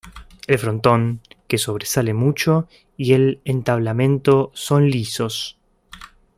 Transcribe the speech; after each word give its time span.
El 0.47 0.57
frontón, 0.57 1.21
que 1.47 1.59
sobresale 1.59 2.15
mucho, 2.15 2.67
y 2.97 3.13
el 3.13 3.39
entablamento 3.45 4.49
son 4.55 4.87
lisos. 4.89 5.59